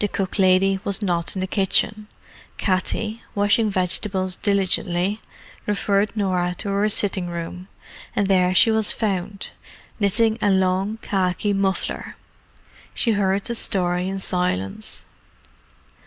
The 0.00 0.08
cook 0.08 0.38
lady 0.38 0.78
was 0.84 1.00
not 1.00 1.34
in 1.34 1.40
the 1.40 1.46
kitchen. 1.46 2.06
Katty, 2.58 3.22
washing 3.34 3.70
vegetables 3.70 4.36
diligently, 4.36 5.22
referred 5.64 6.14
Norah 6.14 6.54
to 6.58 6.68
her 6.68 6.86
sitting 6.90 7.28
room, 7.28 7.66
and 8.14 8.26
there 8.28 8.54
she 8.54 8.70
was 8.70 8.92
found, 8.92 9.52
knitting 9.98 10.36
a 10.42 10.50
long 10.50 10.98
khaki 10.98 11.54
muffler. 11.54 12.14
She 12.92 13.12
heard 13.12 13.44
the 13.44 13.54
story 13.54 14.06
in 14.06 14.18
silence. 14.18 15.06